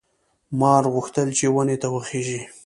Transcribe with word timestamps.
مار 0.59 0.83
غوښتل 0.93 1.27
چې 1.37 1.45
ونې 1.53 1.75
ته 1.81 1.87
وخېژي. 1.93 2.41